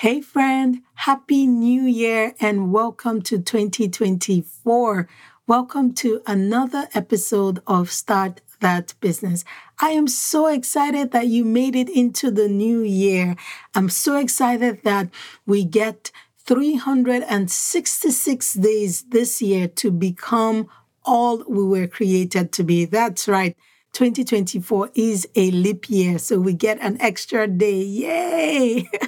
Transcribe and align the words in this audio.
Hey, 0.00 0.20
friend, 0.20 0.82
Happy 0.94 1.44
New 1.44 1.82
Year 1.82 2.32
and 2.38 2.72
welcome 2.72 3.20
to 3.22 3.36
2024. 3.36 5.08
Welcome 5.48 5.92
to 5.94 6.22
another 6.24 6.86
episode 6.94 7.60
of 7.66 7.90
Start 7.90 8.40
That 8.60 8.94
Business. 9.00 9.44
I 9.80 9.88
am 9.88 10.06
so 10.06 10.46
excited 10.46 11.10
that 11.10 11.26
you 11.26 11.44
made 11.44 11.74
it 11.74 11.88
into 11.88 12.30
the 12.30 12.48
new 12.48 12.82
year. 12.82 13.34
I'm 13.74 13.88
so 13.88 14.18
excited 14.18 14.84
that 14.84 15.08
we 15.46 15.64
get 15.64 16.12
366 16.46 18.54
days 18.54 19.02
this 19.02 19.42
year 19.42 19.66
to 19.66 19.90
become 19.90 20.68
all 21.04 21.42
we 21.48 21.64
were 21.64 21.88
created 21.88 22.52
to 22.52 22.62
be. 22.62 22.84
That's 22.84 23.26
right. 23.26 23.56
2024 23.94 24.90
is 24.94 25.26
a 25.34 25.50
leap 25.50 25.90
year, 25.90 26.20
so 26.20 26.38
we 26.38 26.52
get 26.52 26.78
an 26.80 26.98
extra 27.00 27.48
day. 27.48 27.82
Yay! 27.82 28.88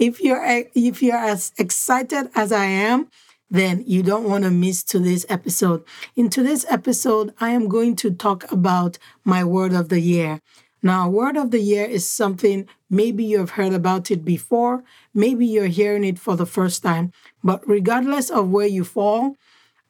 If 0.00 0.22
you're 0.22 0.42
if 0.74 1.02
you're 1.02 1.14
as 1.14 1.52
excited 1.58 2.30
as 2.34 2.52
I 2.52 2.64
am, 2.64 3.08
then 3.50 3.84
you 3.86 4.02
don't 4.02 4.24
want 4.24 4.44
to 4.44 4.50
miss 4.50 4.82
today's 4.82 5.26
episode. 5.28 5.84
In 6.16 6.30
today's 6.30 6.64
episode, 6.70 7.34
I 7.38 7.50
am 7.50 7.68
going 7.68 7.96
to 7.96 8.10
talk 8.10 8.50
about 8.50 8.96
my 9.24 9.44
word 9.44 9.74
of 9.74 9.90
the 9.90 10.00
year. 10.00 10.40
Now, 10.82 11.10
word 11.10 11.36
of 11.36 11.50
the 11.50 11.60
year 11.60 11.84
is 11.84 12.08
something 12.08 12.66
maybe 12.88 13.24
you've 13.24 13.50
heard 13.50 13.74
about 13.74 14.10
it 14.10 14.24
before, 14.24 14.84
maybe 15.12 15.44
you're 15.44 15.66
hearing 15.66 16.04
it 16.04 16.18
for 16.18 16.34
the 16.34 16.46
first 16.46 16.82
time, 16.82 17.12
but 17.44 17.60
regardless 17.68 18.30
of 18.30 18.48
where 18.48 18.66
you 18.66 18.84
fall, 18.84 19.36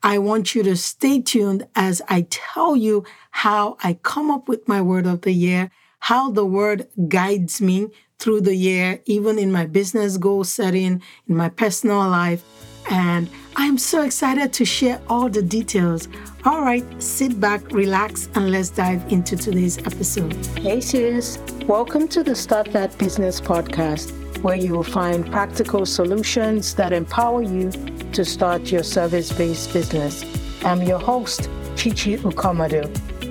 I 0.03 0.19
want 0.19 0.57
you 0.57 0.65
to 0.65 0.77
stay 0.77 1.21
tuned 1.21 1.69
as 1.77 2.03
I 2.09 2.27
tell 2.31 2.75
you 2.75 3.05
how 3.31 3.77
I 3.85 3.93
come 3.93 4.29
up 4.29 4.49
with 4.49 4.67
my 4.67 4.83
word 4.83 5.07
of 5.07 5.21
the 5.21 5.31
year, 5.33 5.71
how 6.01 6.33
the 6.33 6.45
word 6.45 6.89
guides 7.07 7.61
me 7.61 7.91
through 8.21 8.43
the 8.43 8.55
year, 8.55 9.01
even 9.07 9.39
in 9.39 9.51
my 9.51 9.65
business 9.65 10.19
goal 10.19 10.45
setting, 10.45 11.03
in 11.27 11.37
my 11.37 11.49
personal 11.49 12.07
life. 12.09 12.45
And 12.91 13.31
I'm 13.57 13.79
so 13.79 14.03
excited 14.03 14.53
to 14.53 14.65
share 14.65 15.01
all 15.09 15.31
the 15.31 15.43
details. 15.43 16.07
All 16.45 16.61
right, 16.61 16.85
sit 17.03 17.41
back, 17.41 17.73
relax, 17.73 18.29
and 18.35 18.51
let's 18.51 18.69
dive 18.69 19.11
into 19.11 19.37
today's 19.37 19.79
episode. 19.79 20.35
Hey, 20.59 20.81
sis. 20.81 21.39
Welcome 21.67 22.09
to 22.09 22.23
the 22.23 22.35
Start 22.35 22.73
That 22.73 22.97
Business 22.99 23.41
podcast, 23.41 24.13
where 24.43 24.57
you 24.57 24.75
will 24.75 24.83
find 24.83 25.31
practical 25.31 25.87
solutions 25.87 26.75
that 26.75 26.93
empower 26.93 27.43
you 27.43 27.71
to 28.13 28.25
start 28.25 28.71
your 28.71 28.83
service 28.83 29.33
based 29.33 29.73
business. 29.73 30.25
I'm 30.63 30.83
your 30.83 30.99
host, 30.99 31.49
Chichi 31.75 32.19
Ukomadu, 32.19 32.85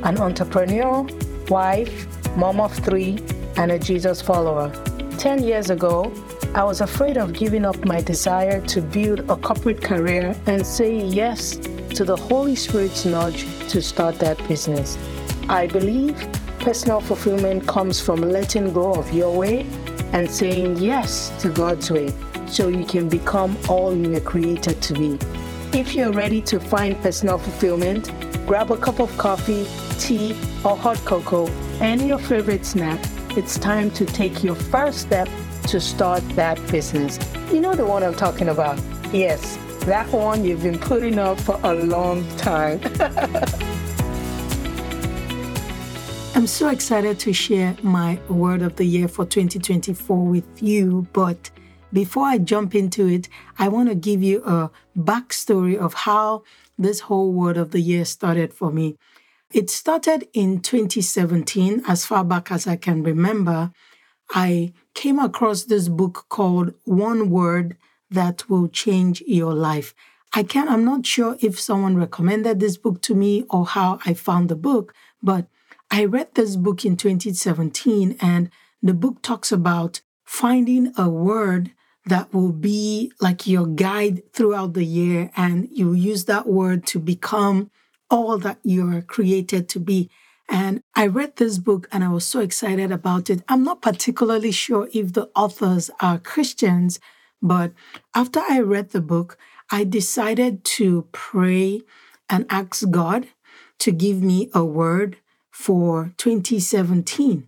an 0.04 0.18
entrepreneur, 0.18 1.06
wife, 1.48 2.08
mom 2.36 2.60
of 2.60 2.74
three, 2.74 3.20
and 3.58 3.72
a 3.72 3.80
Jesus 3.80 4.22
follower. 4.22 4.72
10 5.18 5.44
years 5.44 5.70
ago, 5.70 6.14
I 6.56 6.64
was 6.64 6.82
afraid 6.82 7.18
of 7.18 7.34
giving 7.34 7.66
up 7.66 7.86
my 7.86 8.02
desire 8.02 8.62
to 8.68 8.82
build 8.82 9.20
a 9.30 9.36
corporate 9.36 9.82
career 9.84 10.36
and 10.48 10.66
say 10.66 10.98
yes 10.98 11.58
to 11.96 12.04
the 12.06 12.16
Holy 12.16 12.56
Spirit's 12.56 13.06
nudge 13.06 13.46
to 13.70 13.82
start 13.82 14.18
that 14.20 14.38
business. 14.48 14.98
I 15.50 15.68
believe 15.68 16.16
personal 16.60 17.02
fulfillment 17.02 17.68
comes 17.68 18.00
from 18.00 18.22
letting 18.22 18.74
go 18.74 18.94
of 18.94 19.14
your 19.14 19.38
way 19.38 19.68
and 20.14 20.30
saying 20.30 20.78
yes 20.78 21.32
to 21.42 21.50
God's 21.50 21.92
way 21.92 22.14
so 22.48 22.68
you 22.68 22.86
can 22.86 23.10
become 23.10 23.58
all 23.68 23.96
you 23.96 24.10
were 24.12 24.20
created 24.20 24.82
to 24.82 24.94
be. 24.94 25.20
If 25.78 25.94
you're 25.94 26.12
ready 26.12 26.42
to 26.44 26.60
find 26.60 27.00
personal 27.02 27.38
fulfillment, 27.38 28.12
grab 28.48 28.72
a 28.72 28.78
cup 28.78 29.00
of 29.00 29.16
coffee, 29.18 29.68
tea, 30.00 30.32
or 30.64 30.76
hot 30.76 30.98
cocoa, 31.06 31.48
and 31.80 32.08
your 32.08 32.18
favorite 32.18 32.66
snack 32.66 33.00
it's 33.38 33.60
time 33.60 33.92
to 33.92 34.06
take 34.06 34.44
your 34.44 34.56
first 34.56 35.02
step 35.02 35.30
to 35.68 35.80
start 35.80 36.28
that 36.30 36.58
business. 36.72 37.20
You 37.52 37.62
know 37.62 37.74
the 37.76 37.86
one 37.86 38.04
I'm 38.04 38.16
talking 38.16 38.50
about? 38.50 38.80
Yes, 39.14 39.58
that 39.86 40.08
one 40.12 40.44
you've 40.44 40.64
been 40.64 40.80
putting 40.80 41.20
up 41.20 41.40
for 41.40 41.60
a 41.64 41.74
long 41.74 42.28
time. 42.38 42.82
I'm 46.36 46.48
so 46.48 46.70
excited 46.70 47.20
to 47.20 47.34
share 47.34 47.76
my 47.84 48.20
word 48.30 48.62
of 48.62 48.78
the 48.78 48.86
year 48.86 49.08
for 49.08 49.26
2024 49.26 50.26
with 50.26 50.64
you, 50.64 51.08
but 51.14 51.52
before 51.92 52.26
I 52.26 52.38
jump 52.38 52.74
into 52.76 53.08
it, 53.08 53.30
I 53.58 53.68
want 53.68 53.90
to 53.90 53.96
give 53.96 54.24
you 54.24 54.44
a 54.44 54.72
backstory 54.98 55.78
of 55.78 55.94
how 55.94 56.44
this 56.78 57.02
whole 57.02 57.34
word 57.34 57.58
of 57.58 57.72
the 57.72 57.82
year 57.82 58.06
started 58.06 58.54
for 58.54 58.72
me. 58.72 58.98
It 59.52 59.72
started 59.72 60.28
in 60.34 60.60
2017, 60.62 61.84
as 61.88 62.06
far 62.06 62.24
back 62.24 62.52
as 62.52 62.68
I 62.68 62.76
can 62.76 63.02
remember. 63.02 63.72
I 64.30 64.74
came 64.94 65.18
across 65.18 65.64
this 65.64 65.88
book 65.88 66.26
called 66.30 66.76
One 66.84 67.32
Word 67.32 67.76
That 68.12 68.48
Will 68.48 68.68
Change 68.68 69.22
Your 69.26 69.56
Life. 69.56 69.96
I 70.34 70.44
can't, 70.44 70.70
I'm 70.70 70.86
not 70.86 71.08
sure 71.08 71.36
if 71.42 71.60
someone 71.60 71.98
recommended 71.98 72.60
this 72.60 72.78
book 72.78 73.02
to 73.04 73.16
me 73.16 73.44
or 73.50 73.66
how 73.66 73.98
I 74.06 74.14
found 74.14 74.50
the 74.50 74.56
book, 74.56 74.94
but 75.24 75.48
I 75.90 76.06
read 76.06 76.36
this 76.36 76.56
book 76.56 76.86
in 76.86 76.96
2017 76.96 78.18
and 78.22 78.52
the 78.84 78.94
book 78.94 79.24
talks 79.24 79.52
about 79.52 80.02
finding 80.26 80.94
a 80.96 81.10
word 81.10 81.72
that 82.06 82.32
will 82.32 82.52
be 82.52 83.12
like 83.20 83.48
your 83.48 83.66
guide 83.66 84.22
throughout 84.32 84.74
the 84.74 84.86
year 84.86 85.32
and 85.36 85.68
you 85.72 85.94
use 85.94 86.26
that 86.26 86.46
word 86.46 86.86
to 86.88 87.00
become 87.00 87.72
all 88.10 88.38
that 88.40 88.60
you're 88.64 89.02
created 89.02 89.70
to 89.70 89.80
be. 89.80 90.10
And 90.50 90.82
I 90.96 91.08
read 91.08 91.36
this 91.36 91.60
book 91.60 91.88
and 91.92 92.04
I 92.04 92.10
was 92.10 92.26
so 92.26 92.40
excited 92.40 92.92
about 92.92 93.30
it. 93.30 93.44
I'm 93.48 93.64
not 93.64 93.82
particularly 93.82 94.52
sure 94.52 94.90
if 94.94 95.14
the 95.14 95.30
authors 95.36 95.92
are 96.00 96.18
Christians, 96.18 97.00
but 97.42 97.72
after 98.16 98.42
I 98.50 98.60
read 98.62 98.90
the 98.90 99.02
book, 99.02 99.38
I 99.72 99.84
decided 99.84 100.64
to 100.64 101.08
pray 101.12 101.82
and 102.30 102.46
ask 102.50 102.90
God 102.90 103.28
to 103.80 103.92
give 103.92 104.22
me 104.22 104.50
a 104.54 104.66
word 104.66 105.18
for 105.52 106.14
2017. 106.18 107.48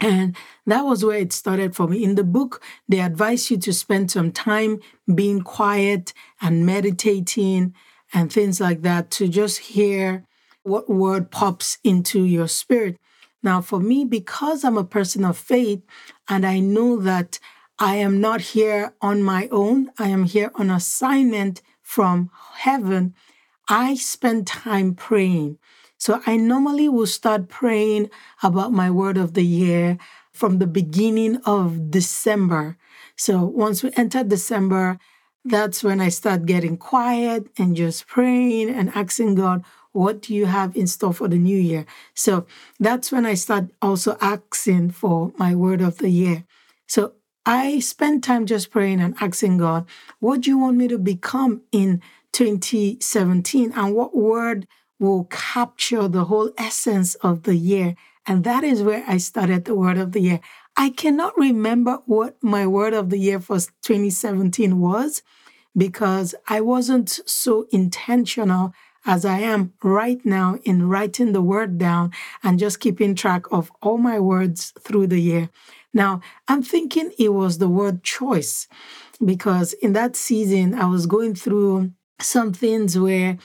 And 0.00 0.36
that 0.66 0.82
was 0.82 1.04
where 1.04 1.18
it 1.18 1.32
started 1.32 1.74
for 1.74 1.86
me. 1.88 2.04
In 2.04 2.14
the 2.16 2.24
book, 2.24 2.62
they 2.88 3.00
advise 3.00 3.50
you 3.50 3.56
to 3.58 3.72
spend 3.72 4.10
some 4.10 4.32
time 4.32 4.80
being 5.12 5.40
quiet 5.40 6.12
and 6.40 6.66
meditating 6.66 7.74
and 8.14 8.32
things 8.32 8.60
like 8.60 8.82
that 8.82 9.10
to 9.10 9.28
just 9.28 9.58
hear 9.58 10.24
what 10.62 10.88
word 10.88 11.30
pops 11.30 11.78
into 11.84 12.22
your 12.24 12.48
spirit. 12.48 12.96
Now, 13.42 13.60
for 13.60 13.80
me, 13.80 14.04
because 14.04 14.64
I'm 14.64 14.78
a 14.78 14.84
person 14.84 15.24
of 15.24 15.36
faith 15.36 15.82
and 16.28 16.46
I 16.46 16.60
know 16.60 17.00
that 17.00 17.38
I 17.78 17.96
am 17.96 18.20
not 18.20 18.40
here 18.40 18.94
on 19.02 19.22
my 19.22 19.48
own, 19.50 19.90
I 19.98 20.08
am 20.08 20.24
here 20.24 20.50
on 20.54 20.70
assignment 20.70 21.60
from 21.82 22.30
heaven, 22.54 23.14
I 23.68 23.96
spend 23.96 24.46
time 24.46 24.94
praying. 24.94 25.58
So 25.98 26.22
I 26.26 26.36
normally 26.36 26.88
will 26.88 27.06
start 27.06 27.48
praying 27.48 28.10
about 28.42 28.72
my 28.72 28.90
word 28.90 29.16
of 29.16 29.34
the 29.34 29.44
year 29.44 29.98
from 30.32 30.58
the 30.58 30.66
beginning 30.66 31.36
of 31.44 31.90
December. 31.90 32.76
So 33.16 33.44
once 33.44 33.82
we 33.82 33.90
enter 33.96 34.22
December, 34.22 34.98
that's 35.44 35.84
when 35.84 36.00
I 36.00 36.08
start 36.08 36.46
getting 36.46 36.76
quiet 36.76 37.48
and 37.58 37.76
just 37.76 38.06
praying 38.06 38.70
and 38.70 38.90
asking 38.94 39.34
God, 39.34 39.64
what 39.92 40.22
do 40.22 40.34
you 40.34 40.46
have 40.46 40.76
in 40.76 40.86
store 40.86 41.12
for 41.12 41.28
the 41.28 41.38
new 41.38 41.56
year? 41.56 41.86
So 42.14 42.46
that's 42.80 43.12
when 43.12 43.26
I 43.26 43.34
start 43.34 43.66
also 43.80 44.16
asking 44.20 44.90
for 44.90 45.32
my 45.36 45.54
word 45.54 45.80
of 45.80 45.98
the 45.98 46.08
year. 46.08 46.44
So 46.88 47.12
I 47.46 47.78
spend 47.80 48.24
time 48.24 48.46
just 48.46 48.70
praying 48.70 49.00
and 49.00 49.14
asking 49.20 49.58
God, 49.58 49.86
what 50.18 50.40
do 50.40 50.50
you 50.50 50.58
want 50.58 50.78
me 50.78 50.88
to 50.88 50.98
become 50.98 51.62
in 51.70 52.00
2017? 52.32 53.72
And 53.76 53.94
what 53.94 54.16
word 54.16 54.66
will 54.98 55.24
capture 55.24 56.08
the 56.08 56.24
whole 56.24 56.50
essence 56.56 57.14
of 57.16 57.42
the 57.42 57.54
year? 57.54 57.94
And 58.26 58.44
that 58.44 58.64
is 58.64 58.82
where 58.82 59.04
I 59.06 59.18
started 59.18 59.66
the 59.66 59.74
word 59.74 59.98
of 59.98 60.12
the 60.12 60.20
year. 60.20 60.40
I 60.76 60.90
cannot 60.90 61.36
remember 61.38 62.00
what 62.06 62.36
my 62.42 62.66
word 62.66 62.94
of 62.94 63.10
the 63.10 63.18
year 63.18 63.38
for 63.38 63.58
2017 63.58 64.80
was 64.80 65.22
because 65.76 66.34
I 66.48 66.60
wasn't 66.60 67.20
so 67.26 67.66
intentional 67.70 68.72
as 69.06 69.24
I 69.24 69.38
am 69.38 69.74
right 69.82 70.24
now 70.24 70.58
in 70.64 70.88
writing 70.88 71.32
the 71.32 71.42
word 71.42 71.78
down 71.78 72.10
and 72.42 72.58
just 72.58 72.80
keeping 72.80 73.14
track 73.14 73.44
of 73.52 73.70
all 73.82 73.98
my 73.98 74.18
words 74.18 74.72
through 74.80 75.08
the 75.08 75.20
year. 75.20 75.50
Now, 75.92 76.20
I'm 76.48 76.62
thinking 76.62 77.12
it 77.18 77.28
was 77.28 77.58
the 77.58 77.68
word 77.68 78.02
choice 78.02 78.66
because 79.24 79.74
in 79.74 79.92
that 79.92 80.16
season, 80.16 80.74
I 80.74 80.86
was 80.86 81.06
going 81.06 81.34
through 81.36 81.92
some 82.20 82.52
things 82.52 82.98
where 82.98 83.38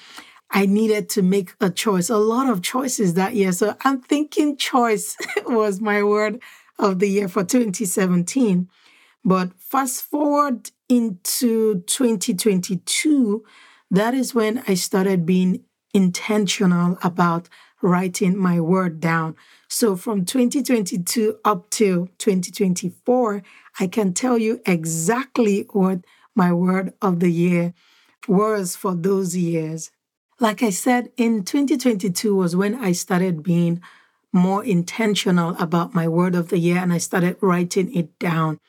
I 0.51 0.65
needed 0.65 1.09
to 1.09 1.21
make 1.21 1.53
a 1.61 1.69
choice, 1.69 2.09
a 2.09 2.17
lot 2.17 2.49
of 2.49 2.63
choices 2.63 3.13
that 3.13 3.35
year. 3.35 3.51
So 3.51 3.75
I'm 3.81 4.01
thinking 4.01 4.57
choice 4.57 5.15
was 5.45 5.79
my 5.79 6.01
word 6.01 6.41
of 6.79 6.99
the 6.99 7.07
year 7.07 7.27
for 7.27 7.43
2017. 7.43 8.69
But 9.23 9.53
fast 9.59 10.01
forward 10.03 10.71
into 10.87 11.81
2022, 11.81 13.43
that 13.91 14.13
is 14.13 14.33
when 14.33 14.63
I 14.67 14.75
started 14.75 15.25
being 15.25 15.63
intentional 15.93 16.97
about 17.03 17.49
writing 17.81 18.37
my 18.37 18.59
word 18.59 18.99
down. 18.99 19.35
So 19.67 19.95
from 19.95 20.25
2022 20.25 21.39
up 21.45 21.69
till 21.69 22.07
2024, 22.17 23.43
I 23.79 23.87
can 23.87 24.13
tell 24.13 24.37
you 24.37 24.61
exactly 24.65 25.65
what 25.71 26.05
my 26.35 26.51
word 26.53 26.93
of 27.01 27.19
the 27.19 27.31
year 27.31 27.73
was 28.27 28.75
for 28.75 28.95
those 28.95 29.35
years. 29.35 29.91
Like 30.39 30.63
I 30.63 30.69
said, 30.69 31.11
in 31.17 31.43
2022 31.43 32.35
was 32.35 32.55
when 32.55 32.75
I 32.75 32.93
started 32.93 33.43
being 33.43 33.81
more 34.31 34.63
intentional 34.63 35.55
about 35.59 35.93
my 35.93 36.07
word 36.07 36.35
of 36.35 36.49
the 36.49 36.59
year 36.59 36.77
and 36.77 36.93
I 36.93 36.97
started 36.99 37.37
writing 37.41 37.93
it 37.95 38.17
down. 38.19 38.59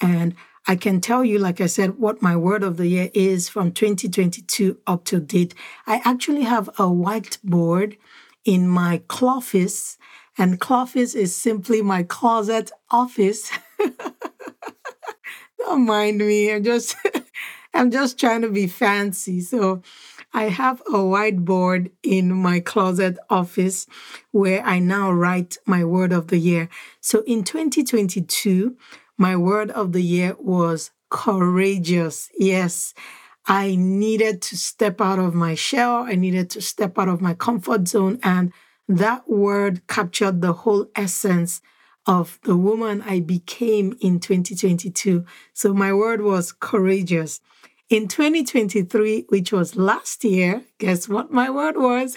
And 0.00 0.34
I 0.66 0.76
can 0.76 1.00
tell 1.00 1.24
you, 1.24 1.38
like 1.38 1.60
I 1.60 1.66
said, 1.66 1.98
what 1.98 2.22
my 2.22 2.36
word 2.36 2.62
of 2.62 2.76
the 2.76 2.86
year 2.86 3.10
is 3.14 3.48
from 3.48 3.72
2022 3.72 4.78
up 4.86 5.04
to 5.06 5.20
date. 5.20 5.54
I 5.86 6.00
actually 6.04 6.42
have 6.42 6.68
a 6.68 6.84
whiteboard 6.84 7.96
in 8.44 8.68
my 8.68 9.02
cloffice, 9.08 9.98
and 10.38 10.60
cloffice 10.60 11.14
is 11.14 11.36
simply 11.36 11.82
my 11.82 12.02
closet 12.02 12.70
office. 12.90 13.50
Don't 15.58 15.86
mind 15.86 16.18
me. 16.18 16.52
I'm 16.52 16.64
just 16.64 16.96
I'm 17.74 17.90
just 17.90 18.18
trying 18.18 18.42
to 18.42 18.50
be 18.50 18.66
fancy. 18.66 19.40
So 19.40 19.82
I 20.32 20.44
have 20.44 20.80
a 20.82 20.98
whiteboard 20.98 21.90
in 22.02 22.32
my 22.32 22.60
closet 22.60 23.18
office 23.28 23.86
where 24.30 24.62
I 24.62 24.78
now 24.78 25.10
write 25.10 25.58
my 25.66 25.84
word 25.84 26.12
of 26.12 26.28
the 26.28 26.38
year. 26.38 26.68
So 27.00 27.22
in 27.26 27.42
2022, 27.42 28.76
my 29.18 29.36
word 29.36 29.70
of 29.70 29.92
the 29.92 30.02
year 30.02 30.36
was 30.38 30.92
courageous. 31.10 32.30
Yes, 32.38 32.94
I 33.46 33.74
needed 33.76 34.40
to 34.42 34.56
step 34.56 35.00
out 35.00 35.18
of 35.18 35.34
my 35.34 35.54
shell. 35.54 36.04
I 36.04 36.14
needed 36.14 36.50
to 36.50 36.60
step 36.62 36.98
out 36.98 37.08
of 37.08 37.20
my 37.20 37.34
comfort 37.34 37.88
zone. 37.88 38.18
And 38.22 38.52
that 38.88 39.28
word 39.28 39.86
captured 39.88 40.40
the 40.40 40.52
whole 40.52 40.86
essence 40.94 41.60
of 42.06 42.38
the 42.44 42.56
woman 42.56 43.02
I 43.02 43.20
became 43.20 43.96
in 44.00 44.20
2022. 44.20 45.24
So 45.52 45.74
my 45.74 45.92
word 45.92 46.22
was 46.22 46.52
courageous. 46.52 47.40
In 47.90 48.06
2023, 48.06 49.26
which 49.30 49.52
was 49.52 49.74
last 49.76 50.22
year, 50.24 50.62
guess 50.78 51.08
what 51.08 51.32
my 51.32 51.50
word 51.50 51.76
was? 51.76 52.16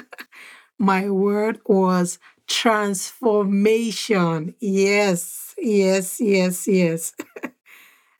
my 0.78 1.10
word 1.10 1.60
was 1.66 2.18
transformation. 2.48 4.54
Yes, 4.60 5.54
yes, 5.58 6.18
yes, 6.20 6.66
yes. 6.66 7.14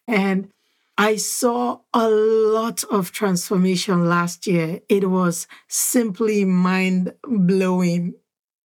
and 0.08 0.50
I 0.98 1.16
saw 1.16 1.80
a 1.94 2.08
lot 2.08 2.84
of 2.84 3.12
transformation 3.12 4.08
last 4.08 4.46
year. 4.46 4.80
It 4.88 5.08
was 5.10 5.46
simply 5.68 6.44
mind 6.44 7.14
blowing. 7.24 8.14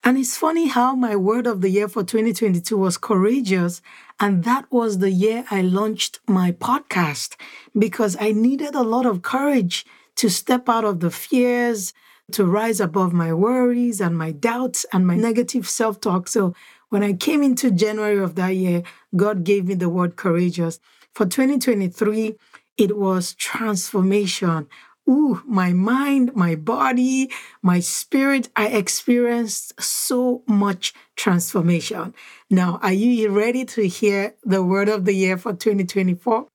And 0.06 0.18
it's 0.18 0.36
funny 0.36 0.66
how 0.68 0.94
my 0.94 1.16
word 1.16 1.46
of 1.46 1.62
the 1.62 1.70
year 1.70 1.88
for 1.88 2.04
2022 2.04 2.76
was 2.76 2.98
courageous. 2.98 3.80
And 4.20 4.44
that 4.44 4.70
was 4.70 4.98
the 4.98 5.10
year 5.10 5.46
I 5.50 5.62
launched 5.62 6.20
my 6.28 6.52
podcast 6.52 7.36
because 7.76 8.14
I 8.20 8.32
needed 8.32 8.74
a 8.74 8.82
lot 8.82 9.06
of 9.06 9.22
courage 9.22 9.86
to 10.16 10.28
step 10.28 10.68
out 10.68 10.84
of 10.84 11.00
the 11.00 11.10
fears, 11.10 11.94
to 12.32 12.44
rise 12.44 12.80
above 12.80 13.14
my 13.14 13.32
worries 13.32 13.98
and 13.98 14.16
my 14.16 14.30
doubts 14.30 14.84
and 14.92 15.06
my 15.06 15.16
negative 15.16 15.66
self 15.66 16.02
talk. 16.02 16.28
So 16.28 16.54
when 16.90 17.02
I 17.02 17.14
came 17.14 17.42
into 17.42 17.70
January 17.70 18.18
of 18.18 18.34
that 18.34 18.56
year, 18.56 18.82
God 19.16 19.42
gave 19.42 19.64
me 19.64 19.74
the 19.74 19.88
word 19.88 20.16
courageous. 20.16 20.80
For 21.14 21.24
2023, 21.24 22.36
it 22.76 22.98
was 22.98 23.34
transformation. 23.34 24.68
Ooh, 25.08 25.42
my 25.46 25.72
mind, 25.72 26.34
my 26.34 26.54
body, 26.54 27.30
my 27.60 27.80
spirit, 27.80 28.48
I 28.56 28.68
experienced 28.68 29.80
so 29.80 30.42
much 30.46 30.94
transformation. 31.14 32.14
Now, 32.50 32.78
are 32.82 32.92
you 32.92 33.28
ready 33.28 33.66
to 33.66 33.86
hear 33.86 34.34
the 34.44 34.62
word 34.62 34.88
of 34.88 35.04
the 35.04 35.12
year 35.12 35.36
for 35.36 35.52
2024? 35.52 36.46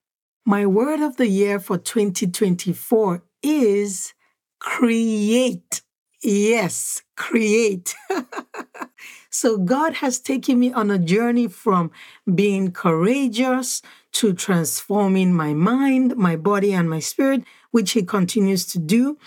My 0.45 0.65
word 0.65 0.99
of 0.99 1.17
the 1.17 1.27
year 1.27 1.59
for 1.59 1.77
2024 1.77 3.23
is 3.43 4.13
create. 4.59 5.81
Yes, 6.23 7.03
create. 7.15 7.93
so 9.29 9.57
God 9.57 9.93
has 9.95 10.19
taken 10.19 10.59
me 10.59 10.73
on 10.73 10.89
a 10.89 10.97
journey 10.97 11.47
from 11.47 11.91
being 12.33 12.71
courageous 12.71 13.83
to 14.13 14.33
transforming 14.33 15.33
my 15.33 15.53
mind, 15.53 16.17
my 16.17 16.35
body, 16.35 16.73
and 16.73 16.89
my 16.89 16.99
spirit, 16.99 17.43
which 17.71 17.91
He 17.91 18.03
continues 18.03 18.65
to 18.67 18.79
do, 18.79 19.17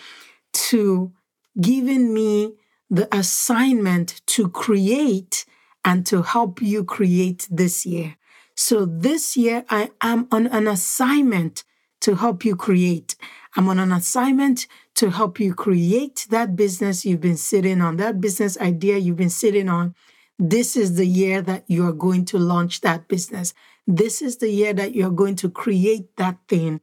to 0.53 1.13
giving 1.61 2.13
me 2.13 2.55
the 2.91 3.09
assignment 3.15 4.21
to 4.27 4.49
create 4.49 5.45
and 5.85 6.07
to 6.07 6.23
help 6.23 6.61
you 6.63 6.85
create 6.85 7.49
this 7.51 7.85
year. 7.87 8.17
So 8.55 8.85
this 8.85 9.37
year, 9.37 9.65
I 9.71 9.91
am 10.01 10.29
on 10.31 10.47
an 10.47 10.69
assignment 10.69 11.65
to 12.03 12.17
help 12.17 12.45
you 12.45 12.55
create. 12.55 13.17
I'm 13.57 13.69
on 13.69 13.79
an 13.79 13.93
assignment 13.93 14.67
to 14.97 15.11
help 15.11 15.41
you 15.41 15.55
create 15.55 16.27
that 16.31 16.55
business 16.55 17.05
you've 17.05 17.21
been 17.21 17.37
sitting 17.37 17.81
on, 17.81 17.97
that 17.97 18.21
business 18.21 18.59
idea 18.59 18.99
you've 18.99 19.17
been 19.17 19.31
sitting 19.31 19.69
on. 19.69 19.95
This 20.39 20.77
is 20.77 20.97
the 20.97 21.07
year 21.07 21.41
that 21.43 21.65
you 21.69 21.87
are 21.87 21.93
going 21.93 22.25
to 22.27 22.39
launch 22.39 22.81
that 22.81 23.09
business. 23.09 23.55
This 23.87 24.21
is 24.21 24.39
the 24.39 24.51
year 24.51 24.73
that 24.75 24.95
you're 24.95 25.11
going 25.11 25.37
to 25.37 25.51
create 25.51 26.17
that 26.17 26.39
thing 26.49 26.81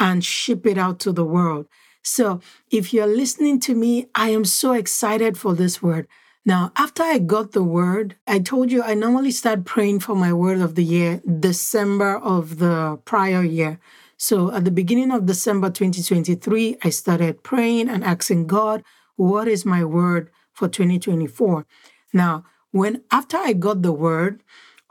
and 0.00 0.24
ship 0.24 0.66
it 0.66 0.78
out 0.78 0.98
to 1.00 1.12
the 1.12 1.24
world. 1.24 1.66
So, 2.02 2.40
if 2.70 2.94
you're 2.94 3.06
listening 3.06 3.60
to 3.60 3.74
me, 3.74 4.06
I 4.14 4.30
am 4.30 4.46
so 4.46 4.72
excited 4.72 5.36
for 5.36 5.54
this 5.54 5.82
word. 5.82 6.08
Now, 6.46 6.72
after 6.74 7.02
I 7.02 7.18
got 7.18 7.52
the 7.52 7.62
word, 7.62 8.16
I 8.26 8.38
told 8.38 8.72
you 8.72 8.82
I 8.82 8.94
normally 8.94 9.30
start 9.30 9.66
praying 9.66 10.00
for 10.00 10.16
my 10.16 10.32
word 10.32 10.60
of 10.60 10.74
the 10.74 10.82
year, 10.82 11.20
December 11.40 12.16
of 12.16 12.58
the 12.58 12.98
prior 13.04 13.44
year. 13.44 13.78
So 14.16 14.50
at 14.50 14.64
the 14.64 14.70
beginning 14.70 15.12
of 15.12 15.26
December 15.26 15.68
2023, 15.68 16.78
I 16.82 16.90
started 16.90 17.42
praying 17.42 17.90
and 17.90 18.02
asking 18.02 18.46
God, 18.46 18.82
what 19.16 19.48
is 19.48 19.66
my 19.66 19.84
word 19.84 20.30
for 20.54 20.66
2024? 20.66 21.66
Now, 22.14 22.44
when 22.70 23.02
after 23.10 23.36
I 23.36 23.52
got 23.52 23.82
the 23.82 23.92
word, 23.92 24.42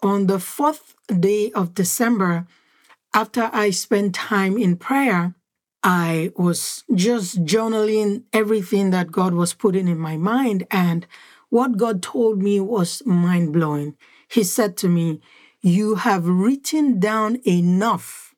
on 0.02 0.28
the 0.28 0.40
fourth 0.40 0.96
day 1.20 1.52
of 1.52 1.74
December, 1.74 2.48
after 3.20 3.50
I 3.52 3.72
spent 3.72 4.16
time 4.16 4.58
in 4.58 4.78
prayer, 4.78 5.36
I 5.84 6.32
was 6.38 6.86
just 6.96 7.44
journaling 7.44 8.24
everything 8.32 8.92
that 8.92 9.12
God 9.12 9.34
was 9.34 9.54
putting 9.54 9.90
in 9.90 10.00
my 10.00 10.16
mind. 10.16 10.66
And 10.72 11.06
what 11.50 11.76
God 11.76 12.02
told 12.02 12.42
me 12.42 12.62
was 12.62 13.02
mind 13.06 13.52
blowing. 13.52 13.98
He 14.30 14.44
said 14.44 14.78
to 14.78 14.88
me, 14.88 15.20
You 15.60 15.96
have 15.96 16.26
written 16.28 16.98
down 17.00 17.42
enough 17.46 18.30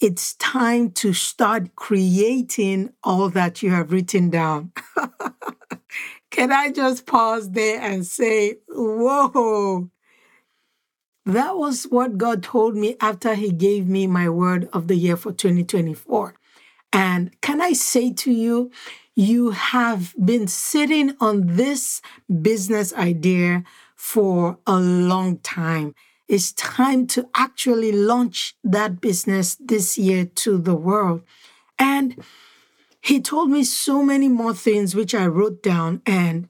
it's 0.00 0.34
time 0.36 0.92
to 0.92 1.12
start 1.12 1.74
creating 1.74 2.92
all 3.02 3.28
that 3.30 3.62
you 3.64 3.70
have 3.70 3.90
written 3.90 4.30
down. 4.30 4.72
Can 6.30 6.52
I 6.52 6.70
just 6.70 7.04
pause 7.06 7.50
there 7.50 7.80
and 7.80 8.06
say, 8.06 8.58
Whoa! 8.68 9.90
That 11.28 11.58
was 11.58 11.84
what 11.84 12.16
God 12.16 12.42
told 12.42 12.74
me 12.74 12.96
after 13.02 13.34
He 13.34 13.52
gave 13.52 13.86
me 13.86 14.06
my 14.06 14.30
word 14.30 14.66
of 14.72 14.88
the 14.88 14.96
year 14.96 15.14
for 15.14 15.30
2024. 15.30 16.34
And 16.90 17.38
can 17.42 17.60
I 17.60 17.74
say 17.74 18.14
to 18.14 18.32
you, 18.32 18.70
you 19.14 19.50
have 19.50 20.14
been 20.24 20.48
sitting 20.48 21.14
on 21.20 21.56
this 21.56 22.00
business 22.40 22.94
idea 22.94 23.64
for 23.94 24.58
a 24.66 24.80
long 24.80 25.36
time. 25.40 25.94
It's 26.28 26.52
time 26.52 27.06
to 27.08 27.28
actually 27.34 27.92
launch 27.92 28.56
that 28.64 29.02
business 29.02 29.54
this 29.56 29.98
year 29.98 30.24
to 30.24 30.56
the 30.56 30.74
world. 30.74 31.24
And 31.78 32.24
he 33.02 33.20
told 33.20 33.50
me 33.50 33.64
so 33.64 34.02
many 34.02 34.30
more 34.30 34.54
things, 34.54 34.94
which 34.94 35.14
I 35.14 35.26
wrote 35.26 35.62
down. 35.62 36.00
And 36.06 36.48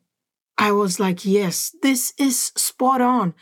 I 0.56 0.70
was 0.70 1.00
like, 1.00 1.24
yes, 1.24 1.74
this 1.82 2.14
is 2.16 2.52
spot 2.54 3.00
on. 3.00 3.34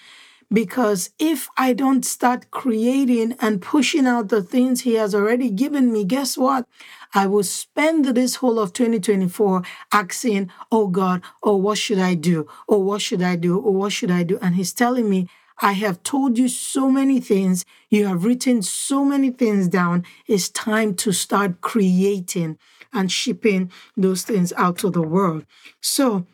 Because 0.52 1.10
if 1.18 1.48
I 1.56 1.72
don't 1.72 2.04
start 2.04 2.50
creating 2.50 3.36
and 3.40 3.60
pushing 3.60 4.06
out 4.06 4.28
the 4.28 4.42
things 4.42 4.82
he 4.82 4.94
has 4.94 5.14
already 5.14 5.50
given 5.50 5.92
me, 5.92 6.04
guess 6.04 6.38
what? 6.38 6.66
I 7.14 7.26
will 7.26 7.42
spend 7.42 8.04
this 8.04 8.36
whole 8.36 8.58
of 8.58 8.72
2024 8.72 9.62
asking, 9.92 10.50
oh 10.70 10.86
God, 10.86 11.22
oh, 11.42 11.56
what 11.56 11.78
should 11.78 11.98
I 11.98 12.14
do? 12.14 12.46
Oh, 12.68 12.78
what 12.78 13.02
should 13.02 13.22
I 13.22 13.36
do? 13.36 13.58
Oh, 13.64 13.70
what 13.72 13.92
should 13.92 14.10
I 14.10 14.22
do? 14.22 14.38
And 14.40 14.54
he's 14.54 14.72
telling 14.72 15.10
me, 15.10 15.28
I 15.60 15.72
have 15.72 16.02
told 16.02 16.36
you 16.36 16.48
so 16.48 16.90
many 16.90 17.18
things. 17.18 17.64
You 17.88 18.06
have 18.06 18.24
written 18.24 18.62
so 18.62 19.04
many 19.04 19.30
things 19.30 19.68
down. 19.68 20.04
It's 20.26 20.50
time 20.50 20.94
to 20.96 21.12
start 21.12 21.60
creating 21.60 22.58
and 22.92 23.10
shipping 23.10 23.72
those 23.96 24.22
things 24.22 24.52
out 24.56 24.78
to 24.78 24.90
the 24.90 25.02
world. 25.02 25.46
So, 25.80 26.26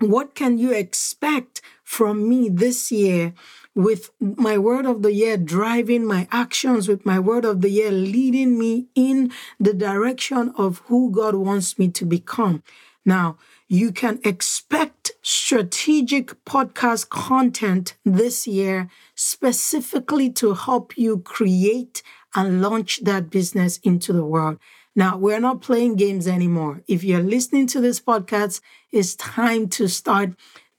what 0.00 0.34
can 0.34 0.58
you 0.58 0.72
expect 0.72 1.62
from 1.84 2.28
me 2.28 2.48
this 2.48 2.90
year 2.90 3.34
with 3.74 4.10
my 4.20 4.56
word 4.56 4.86
of 4.86 5.02
the 5.02 5.12
year 5.12 5.36
driving 5.36 6.04
my 6.04 6.26
actions, 6.32 6.88
with 6.88 7.04
my 7.04 7.18
word 7.18 7.44
of 7.44 7.60
the 7.60 7.70
year 7.70 7.90
leading 7.90 8.58
me 8.58 8.86
in 8.94 9.30
the 9.60 9.74
direction 9.74 10.52
of 10.56 10.78
who 10.86 11.10
God 11.10 11.34
wants 11.34 11.78
me 11.78 11.88
to 11.88 12.04
become? 12.04 12.62
Now, 13.04 13.36
you 13.68 13.92
can 13.92 14.20
expect 14.24 15.12
strategic 15.22 16.44
podcast 16.44 17.10
content 17.10 17.96
this 18.04 18.46
year 18.46 18.88
specifically 19.14 20.30
to 20.30 20.54
help 20.54 20.96
you 20.96 21.18
create 21.18 22.02
and 22.34 22.62
launch 22.62 23.04
that 23.04 23.30
business 23.30 23.78
into 23.78 24.12
the 24.12 24.24
world. 24.24 24.58
Now, 24.96 25.16
we're 25.16 25.40
not 25.40 25.60
playing 25.60 25.96
games 25.96 26.28
anymore. 26.28 26.82
If 26.86 27.02
you're 27.02 27.22
listening 27.22 27.66
to 27.68 27.80
this 27.80 28.00
podcast, 28.00 28.60
it's 28.92 29.16
time 29.16 29.68
to 29.70 29.88
start 29.88 30.30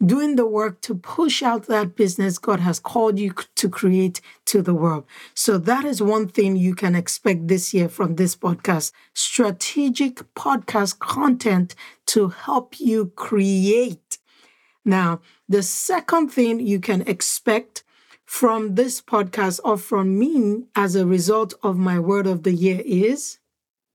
doing 0.04 0.36
the 0.36 0.46
work 0.46 0.82
to 0.82 0.96
push 0.96 1.42
out 1.42 1.68
that 1.68 1.96
business 1.96 2.38
God 2.38 2.60
has 2.60 2.80
called 2.80 3.18
you 3.18 3.34
to 3.56 3.70
create 3.70 4.20
to 4.46 4.62
the 4.62 4.74
world. 4.74 5.06
So 5.34 5.58
that 5.58 5.86
is 5.86 6.02
one 6.02 6.28
thing 6.28 6.56
you 6.56 6.76
can 6.76 6.96
expect 6.96 7.48
this 7.48 7.74
year 7.74 7.88
from 7.88 8.16
this 8.16 8.36
podcast 8.36 8.92
strategic 9.14 10.16
podcast 10.36 11.00
content 11.00 11.76
to 12.08 12.30
help 12.30 12.80
you 12.80 13.08
create. 13.16 14.18
Now, 14.84 15.22
the 15.48 15.64
second 15.64 16.30
thing 16.30 16.60
you 16.60 16.80
can 16.80 17.02
expect 17.02 17.84
from 18.26 18.76
this 18.76 19.02
podcast 19.02 19.60
or 19.64 19.78
from 19.78 20.20
me 20.20 20.66
as 20.76 20.96
a 20.96 21.06
result 21.06 21.54
of 21.64 21.78
my 21.78 22.00
word 22.00 22.28
of 22.28 22.44
the 22.44 22.54
year 22.54 22.82
is 22.86 23.40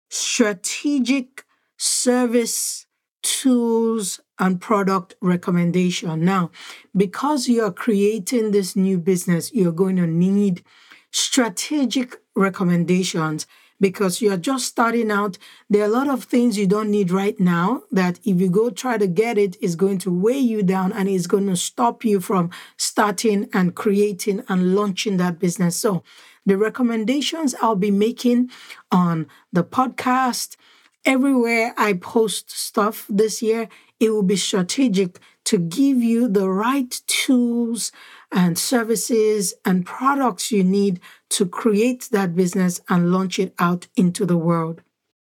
strategic 0.09 1.45
service 1.77 2.87
tools 3.23 4.21
and 4.41 4.61
product 4.61 5.15
recommendation. 5.21 6.25
Now, 6.25 6.51
because 6.97 7.49
you're 7.49 7.71
creating 7.71 8.51
this 8.51 8.75
new 8.75 8.99
business, 8.99 9.53
you're 9.53 9.71
going 9.71 9.97
to 9.97 10.07
need 10.07 10.65
strategic 11.13 12.17
recommendations 12.35 13.47
because 13.81 14.21
you're 14.21 14.37
just 14.37 14.67
starting 14.67 15.11
out. 15.11 15.39
There 15.69 15.83
are 15.83 15.87
a 15.87 15.89
lot 15.89 16.09
of 16.09 16.25
things 16.25 16.59
you 16.59 16.67
don't 16.67 16.91
need 16.91 17.11
right 17.11 17.39
now 17.41 17.83
that 17.93 18.19
if 18.25 18.41
you 18.41 18.51
go 18.51 18.71
try 18.71 18.99
to 18.99 19.07
get 19.07 19.39
it, 19.39 19.57
is 19.61 19.77
going 19.77 19.99
to 19.99 20.11
weigh 20.11 20.39
you 20.39 20.63
down 20.63 20.93
and 20.93 21.09
is 21.09 21.27
going 21.27 21.47
to 21.47 21.57
stop 21.57 22.05
you 22.05 22.21
from 22.21 22.51
starting 22.77 23.49
and 23.53 23.75
creating 23.75 24.43
and 24.49 24.75
launching 24.75 25.17
that 25.17 25.39
business. 25.39 25.77
So, 25.77 26.03
the 26.47 26.57
recommendations 26.57 27.55
I'll 27.61 27.77
be 27.77 27.91
making 27.91 28.51
on 28.91 29.29
the 29.53 29.63
podcast, 29.63 30.57
everywhere 31.05 31.75
I 31.77 31.95
post 31.95 32.51
stuff 32.51 33.07
this 33.09 33.43
year, 33.43 33.69
it 33.99 34.11
will 34.11 34.23
be 34.23 34.37
strategic 34.37 35.19
to 35.45 35.59
give 35.59 35.99
you 36.03 36.29
the 36.29 36.49
right 36.49 37.01
tools 37.07 37.93
and 38.33 38.59
services 38.59 39.55
and 39.65 39.85
products 39.85 40.53
you 40.53 40.63
need 40.63 41.01
to 41.31 41.47
create 41.47 42.09
that 42.13 42.35
business 42.35 42.81
and 42.89 43.13
launch 43.13 43.39
it 43.39 43.55
out 43.59 43.89
into 43.97 44.25
the 44.25 44.39
world. 44.39 44.83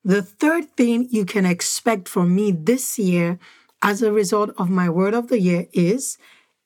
The 0.04 0.22
third 0.22 0.70
thing 0.76 1.08
you 1.10 1.24
can 1.24 1.44
expect 1.44 2.08
from 2.08 2.34
me 2.34 2.52
this 2.52 2.98
year 2.98 3.38
as 3.82 4.02
a 4.02 4.12
result 4.12 4.50
of 4.56 4.70
my 4.70 4.88
word 4.88 5.14
of 5.14 5.28
the 5.28 5.40
year 5.40 5.66
is 5.72 6.16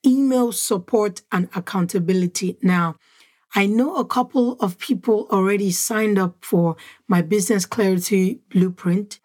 email 0.05 0.51
support 0.51 1.21
and 1.31 1.49
accountability. 1.55 2.57
Now, 2.61 2.95
I 3.53 3.65
know 3.65 3.97
a 3.97 4.05
couple 4.05 4.53
of 4.61 4.77
people 4.77 5.27
already 5.29 5.71
signed 5.71 6.17
up 6.17 6.37
for 6.41 6.77
my 7.07 7.21
business 7.21 7.65
clarity 7.65 8.39
blueprint. 8.49 9.19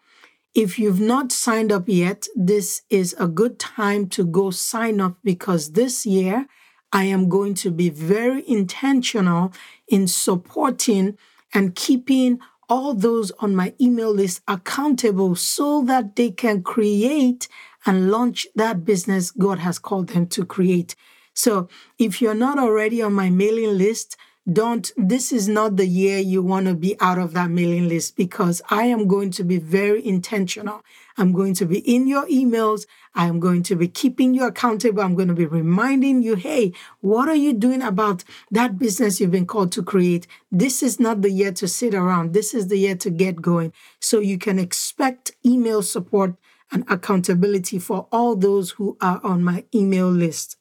If 0.53 0.77
you've 0.77 0.99
not 0.99 1.31
signed 1.31 1.71
up 1.71 1.83
yet, 1.87 2.27
this 2.35 2.81
is 2.89 3.15
a 3.19 3.27
good 3.27 3.57
time 3.57 4.07
to 4.09 4.25
go 4.25 4.51
sign 4.51 4.99
up 4.99 5.17
because 5.23 5.73
this 5.73 6.05
year 6.05 6.47
I 6.91 7.05
am 7.05 7.29
going 7.29 7.53
to 7.55 7.71
be 7.71 7.89
very 7.89 8.43
intentional 8.49 9.53
in 9.87 10.07
supporting 10.07 11.17
and 11.53 11.75
keeping 11.75 12.39
all 12.69 12.93
those 12.93 13.31
on 13.39 13.55
my 13.55 13.73
email 13.79 14.11
list 14.11 14.41
accountable 14.47 15.35
so 15.35 15.83
that 15.83 16.17
they 16.17 16.31
can 16.31 16.63
create 16.63 17.47
and 17.85 18.11
launch 18.11 18.45
that 18.55 18.83
business 18.83 19.31
God 19.31 19.59
has 19.59 19.79
called 19.79 20.09
them 20.09 20.27
to 20.27 20.45
create. 20.45 20.95
So 21.37 21.69
if 21.99 22.19
you're 22.19 22.33
not 22.33 22.57
already 22.57 22.99
on 22.99 23.13
my 23.13 23.29
mailing 23.29 23.77
list, 23.77 24.17
don't, 24.51 24.91
this 24.97 25.31
is 25.31 25.47
not 25.47 25.75
the 25.75 25.85
year 25.85 26.17
you 26.17 26.41
want 26.41 26.65
to 26.65 26.73
be 26.73 26.99
out 26.99 27.19
of 27.19 27.33
that 27.33 27.51
mailing 27.51 27.87
list 27.87 28.15
because 28.15 28.59
I 28.71 28.85
am 28.85 29.07
going 29.07 29.29
to 29.31 29.43
be 29.43 29.59
very 29.59 30.03
intentional. 30.03 30.81
I'm 31.15 31.33
going 31.33 31.53
to 31.55 31.67
be 31.67 31.77
in 31.79 32.07
your 32.07 32.25
emails. 32.25 32.87
I 33.13 33.27
am 33.27 33.39
going 33.39 33.61
to 33.63 33.75
be 33.75 33.87
keeping 33.87 34.33
you 34.33 34.47
accountable. 34.47 35.03
I'm 35.03 35.13
going 35.13 35.27
to 35.27 35.35
be 35.35 35.45
reminding 35.45 36.23
you, 36.23 36.37
hey, 36.37 36.73
what 37.01 37.29
are 37.29 37.35
you 37.35 37.53
doing 37.53 37.83
about 37.83 38.23
that 38.49 38.79
business 38.79 39.21
you've 39.21 39.29
been 39.29 39.45
called 39.45 39.71
to 39.73 39.83
create? 39.83 40.25
This 40.51 40.81
is 40.81 40.99
not 40.99 41.21
the 41.21 41.29
year 41.29 41.51
to 41.51 41.67
sit 41.67 41.93
around. 41.93 42.33
This 42.33 42.55
is 42.55 42.67
the 42.67 42.79
year 42.79 42.95
to 42.95 43.11
get 43.11 43.43
going. 43.43 43.73
So 43.99 44.21
you 44.21 44.39
can 44.39 44.57
expect 44.57 45.33
email 45.45 45.83
support 45.83 46.33
and 46.71 46.83
accountability 46.89 47.77
for 47.77 48.07
all 48.11 48.35
those 48.35 48.71
who 48.71 48.97
are 49.01 49.21
on 49.23 49.43
my 49.43 49.65
email 49.75 50.09
list. 50.09 50.57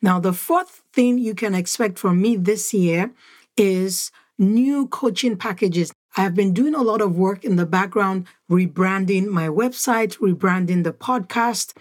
Now, 0.00 0.20
the 0.20 0.32
fourth 0.32 0.82
thing 0.92 1.18
you 1.18 1.34
can 1.34 1.54
expect 1.54 1.98
from 1.98 2.20
me 2.20 2.36
this 2.36 2.72
year 2.72 3.12
is 3.56 4.10
new 4.38 4.86
coaching 4.86 5.36
packages. 5.36 5.92
I 6.16 6.22
have 6.22 6.34
been 6.34 6.54
doing 6.54 6.74
a 6.74 6.82
lot 6.82 7.00
of 7.00 7.16
work 7.16 7.44
in 7.44 7.56
the 7.56 7.66
background, 7.66 8.26
rebranding 8.50 9.26
my 9.26 9.48
website, 9.48 10.18
rebranding 10.18 10.84
the 10.84 10.92
podcast, 10.92 11.76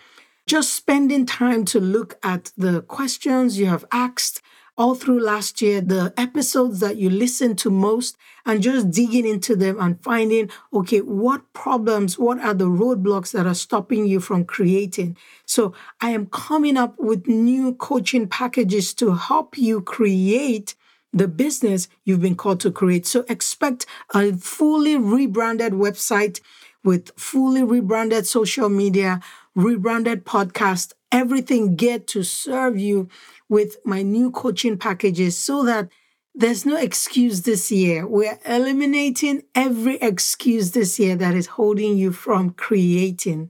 just 0.48 0.74
spending 0.74 1.26
time 1.26 1.66
to 1.66 1.80
look 1.80 2.18
at 2.24 2.52
the 2.58 2.82
questions 2.82 3.60
you 3.60 3.68
have 3.68 3.86
asked 3.92 4.42
all 4.78 4.94
through 4.94 5.20
last 5.20 5.62
year, 5.62 5.82
the 5.82 6.14
episodes 6.18 6.80
that 6.82 6.98
you 6.98 7.10
listen 7.10 7.56
to 7.56 7.70
most, 7.70 8.16
and 8.46 8.62
just 8.62 8.92
digging 8.92 9.26
into 9.26 9.56
them 9.56 9.78
and 9.80 10.02
finding, 10.04 10.50
okay, 10.72 11.00
what 11.00 11.52
problems, 11.54 12.20
what 12.20 12.40
are 12.40 12.54
the 12.54 12.68
roadblocks 12.68 13.32
that 13.32 13.48
are 13.48 13.56
stopping 13.56 14.06
you 14.06 14.20
from 14.20 14.46
creating? 14.46 15.18
So 15.46 15.74
I 16.00 16.12
am 16.12 16.28
coming 16.28 16.78
up 16.78 16.98
with 16.98 17.28
new 17.28 17.74
coaching 17.74 18.28
packages 18.28 18.94
to 18.96 19.16
help 19.16 19.58
you 19.58 19.82
create 19.82 20.76
the 21.12 21.28
business 21.28 21.88
you've 22.04 22.22
been 22.22 22.36
called 22.36 22.60
to 22.62 22.72
create. 22.72 23.08
So 23.08 23.26
expect 23.28 23.86
a 24.14 24.34
fully 24.34 24.96
rebranded 24.96 25.74
website 25.74 26.40
with 26.84 27.12
fully 27.18 27.64
rebranded 27.64 28.28
social 28.28 28.70
media, 28.70 29.22
rebranded 29.56 30.26
podcast, 30.26 30.94
everything 31.12 31.76
get 31.76 32.08
to 32.08 32.24
serve 32.24 32.78
you 32.78 33.10
with 33.50 33.78
my 33.86 34.02
new 34.02 34.32
coaching 34.32 34.78
packages 34.78 35.38
so 35.38 35.64
that 35.66 35.90
there's 36.36 36.66
no 36.66 36.78
excuse 36.78 37.42
this 37.42 37.72
year. 37.72 38.08
We're 38.08 38.40
eliminating 38.46 39.44
every 39.56 39.96
excuse 39.98 40.72
this 40.72 41.00
year 41.00 41.16
that 41.16 41.34
is 41.34 41.48
holding 41.48 41.98
you 41.98 42.12
from 42.12 42.52
creating. 42.52 43.50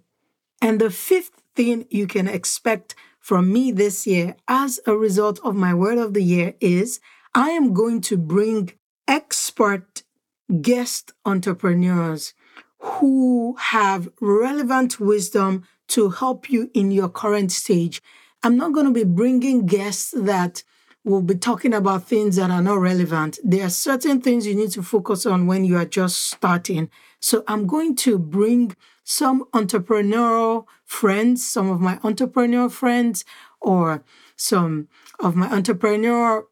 And 0.61 0.79
the 0.79 0.89
fifth 0.89 1.41
thing 1.55 1.85
you 1.89 2.07
can 2.07 2.27
expect 2.27 2.95
from 3.19 3.51
me 3.51 3.71
this 3.71 4.07
year 4.07 4.35
as 4.47 4.79
a 4.85 4.95
result 4.95 5.39
of 5.43 5.55
my 5.55 5.73
word 5.73 5.97
of 5.97 6.13
the 6.13 6.23
year 6.23 6.53
is 6.61 7.01
I 7.35 7.49
am 7.49 7.73
going 7.73 7.99
to 8.01 8.17
bring 8.17 8.71
expert 9.07 10.03
guest 10.61 11.11
entrepreneurs 11.25 12.33
who 12.79 13.55
have 13.59 14.07
relevant 14.21 14.99
wisdom 14.99 15.63
to 15.89 16.09
help 16.09 16.49
you 16.49 16.69
in 16.73 16.91
your 16.91 17.09
current 17.09 17.51
stage. 17.51 18.01
I'm 18.43 18.57
not 18.57 18.73
going 18.73 18.85
to 18.85 18.91
be 18.91 19.03
bringing 19.03 19.65
guests 19.65 20.13
that 20.15 20.63
will 21.03 21.21
be 21.21 21.35
talking 21.35 21.73
about 21.73 22.03
things 22.07 22.35
that 22.35 22.51
are 22.51 22.61
not 22.61 22.79
relevant. 22.79 23.39
There 23.43 23.65
are 23.65 23.69
certain 23.69 24.21
things 24.21 24.45
you 24.45 24.55
need 24.55 24.71
to 24.71 24.83
focus 24.83 25.25
on 25.25 25.47
when 25.47 25.63
you 25.63 25.77
are 25.77 25.85
just 25.85 26.17
starting. 26.31 26.89
So 27.19 27.43
I'm 27.47 27.65
going 27.65 27.95
to 27.97 28.19
bring 28.19 28.75
some 29.03 29.45
entrepreneurial 29.53 30.65
friends, 30.85 31.45
some 31.45 31.69
of 31.69 31.79
my 31.79 31.95
entrepreneurial 31.97 32.69
friends, 32.69 33.23
or 33.61 34.03
some 34.35 34.89
of 35.19 35.35
my 35.35 35.47
entrepreneurial 35.47 36.43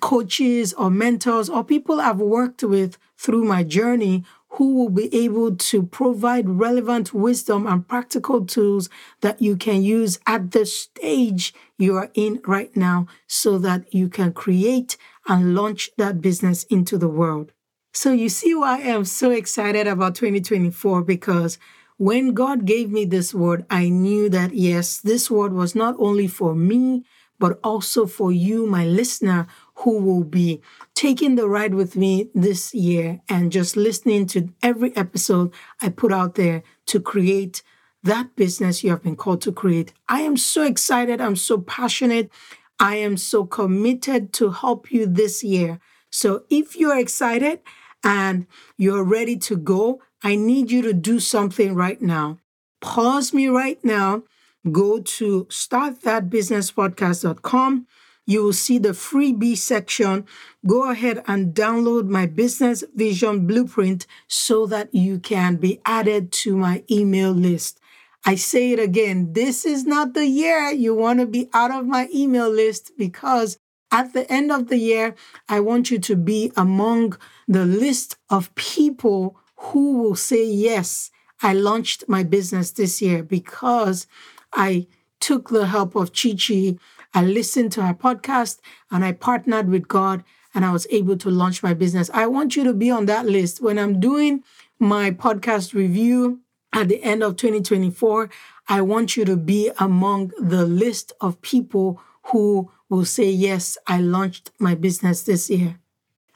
coaches 0.00 0.72
or 0.74 0.90
mentors 0.90 1.48
or 1.48 1.64
people 1.64 2.00
I've 2.00 2.20
worked 2.20 2.62
with 2.62 2.98
through 3.16 3.44
my 3.44 3.62
journey 3.62 4.24
who 4.54 4.74
will 4.74 4.90
be 4.90 5.14
able 5.14 5.54
to 5.54 5.82
provide 5.82 6.48
relevant 6.48 7.14
wisdom 7.14 7.66
and 7.66 7.86
practical 7.86 8.44
tools 8.44 8.88
that 9.20 9.40
you 9.40 9.56
can 9.56 9.82
use 9.82 10.18
at 10.26 10.50
the 10.50 10.66
stage 10.66 11.54
you 11.78 11.96
are 11.96 12.10
in 12.14 12.40
right 12.46 12.76
now 12.76 13.06
so 13.26 13.58
that 13.58 13.92
you 13.94 14.08
can 14.08 14.32
create 14.32 14.96
and 15.28 15.54
launch 15.54 15.90
that 15.96 16.20
business 16.20 16.64
into 16.64 16.98
the 16.98 17.08
world. 17.08 17.52
So, 17.92 18.12
you 18.12 18.28
see 18.28 18.54
why 18.54 18.78
I 18.78 18.82
am 18.82 19.04
so 19.04 19.30
excited 19.30 19.86
about 19.86 20.14
2024 20.14 21.02
because 21.02 21.58
when 21.96 22.34
God 22.34 22.64
gave 22.64 22.90
me 22.90 23.04
this 23.04 23.34
word, 23.34 23.66
I 23.68 23.88
knew 23.88 24.28
that 24.30 24.54
yes, 24.54 24.98
this 24.98 25.30
word 25.30 25.52
was 25.52 25.74
not 25.74 25.96
only 25.98 26.28
for 26.28 26.54
me, 26.54 27.04
but 27.38 27.58
also 27.64 28.06
for 28.06 28.30
you, 28.30 28.66
my 28.66 28.86
listener, 28.86 29.46
who 29.80 29.98
will 29.98 30.24
be 30.24 30.62
taking 30.94 31.34
the 31.36 31.48
ride 31.48 31.74
with 31.74 31.96
me 31.96 32.28
this 32.34 32.74
year 32.74 33.20
and 33.28 33.52
just 33.52 33.76
listening 33.76 34.26
to 34.26 34.50
every 34.62 34.94
episode 34.96 35.52
I 35.80 35.88
put 35.88 36.12
out 36.12 36.34
there 36.34 36.62
to 36.86 37.00
create 37.00 37.62
that 38.02 38.34
business 38.36 38.84
you 38.84 38.90
have 38.90 39.02
been 39.02 39.16
called 39.16 39.40
to 39.42 39.52
create. 39.52 39.92
I 40.08 40.20
am 40.20 40.36
so 40.36 40.62
excited. 40.64 41.20
I'm 41.20 41.36
so 41.36 41.58
passionate. 41.58 42.30
I 42.78 42.96
am 42.96 43.16
so 43.16 43.46
committed 43.46 44.32
to 44.34 44.50
help 44.50 44.92
you 44.92 45.06
this 45.06 45.42
year. 45.42 45.80
So 46.10 46.44
if 46.50 46.76
you're 46.76 46.98
excited 46.98 47.60
and 48.02 48.46
you're 48.76 49.04
ready 49.04 49.38
to 49.38 49.56
go, 49.56 50.02
I 50.22 50.36
need 50.36 50.70
you 50.70 50.82
to 50.82 50.92
do 50.92 51.18
something 51.20 51.74
right 51.74 52.02
now. 52.02 52.38
Pause 52.80 53.32
me 53.32 53.48
right 53.48 53.82
now. 53.82 54.24
Go 54.70 55.00
to 55.00 55.46
startthatbusinesspodcast.com 55.46 57.86
you 58.26 58.42
will 58.42 58.52
see 58.52 58.78
the 58.78 58.90
freebie 58.90 59.56
section. 59.56 60.26
Go 60.66 60.90
ahead 60.90 61.22
and 61.26 61.54
download 61.54 62.08
my 62.08 62.26
business 62.26 62.84
vision 62.94 63.46
blueprint 63.46 64.06
so 64.28 64.66
that 64.66 64.94
you 64.94 65.18
can 65.18 65.56
be 65.56 65.80
added 65.84 66.32
to 66.32 66.56
my 66.56 66.84
email 66.90 67.32
list. 67.32 67.80
I 68.24 68.34
say 68.34 68.72
it 68.72 68.78
again, 68.78 69.32
this 69.32 69.64
is 69.64 69.86
not 69.86 70.12
the 70.12 70.26
year 70.26 70.70
you 70.70 70.94
want 70.94 71.20
to 71.20 71.26
be 71.26 71.48
out 71.54 71.70
of 71.70 71.86
my 71.86 72.08
email 72.14 72.50
list 72.50 72.92
because 72.98 73.58
at 73.90 74.12
the 74.12 74.30
end 74.30 74.52
of 74.52 74.68
the 74.68 74.76
year, 74.76 75.14
I 75.48 75.60
want 75.60 75.90
you 75.90 75.98
to 75.98 76.16
be 76.16 76.52
among 76.56 77.16
the 77.48 77.64
list 77.66 78.16
of 78.28 78.54
people 78.54 79.36
who 79.56 79.98
will 80.02 80.14
say, 80.14 80.44
Yes, 80.46 81.10
I 81.42 81.54
launched 81.54 82.04
my 82.08 82.22
business 82.22 82.70
this 82.70 83.02
year 83.02 83.22
because 83.22 84.06
I 84.52 84.86
took 85.18 85.48
the 85.48 85.66
help 85.66 85.96
of 85.96 86.12
Chi 86.12 86.30
Chi 86.34 86.76
I 87.14 87.24
listened 87.24 87.72
to 87.72 87.82
her 87.82 87.94
podcast 87.94 88.58
and 88.90 89.04
I 89.04 89.12
partnered 89.12 89.68
with 89.68 89.88
God 89.88 90.24
and 90.54 90.64
I 90.64 90.72
was 90.72 90.86
able 90.90 91.16
to 91.18 91.30
launch 91.30 91.62
my 91.62 91.74
business. 91.74 92.10
I 92.12 92.26
want 92.26 92.56
you 92.56 92.64
to 92.64 92.72
be 92.72 92.90
on 92.90 93.06
that 93.06 93.26
list. 93.26 93.60
When 93.60 93.78
I'm 93.78 94.00
doing 94.00 94.42
my 94.78 95.10
podcast 95.10 95.74
review 95.74 96.40
at 96.72 96.88
the 96.88 97.02
end 97.02 97.22
of 97.22 97.36
2024, 97.36 98.30
I 98.68 98.82
want 98.82 99.16
you 99.16 99.24
to 99.24 99.36
be 99.36 99.70
among 99.78 100.32
the 100.38 100.64
list 100.64 101.12
of 101.20 101.40
people 101.42 102.00
who 102.24 102.70
will 102.88 103.04
say, 103.04 103.30
Yes, 103.30 103.76
I 103.86 104.00
launched 104.00 104.50
my 104.58 104.74
business 104.74 105.22
this 105.22 105.50
year. 105.50 105.78